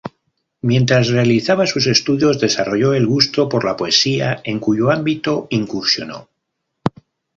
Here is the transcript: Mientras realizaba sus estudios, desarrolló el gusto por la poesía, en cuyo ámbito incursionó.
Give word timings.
Mientras 0.61 1.09
realizaba 1.09 1.67
sus 1.67 1.85
estudios, 1.85 2.39
desarrolló 2.39 2.95
el 2.95 3.05
gusto 3.05 3.47
por 3.47 3.63
la 3.63 3.75
poesía, 3.77 4.41
en 4.43 4.59
cuyo 4.59 4.89
ámbito 4.89 5.45
incursionó. 5.51 6.27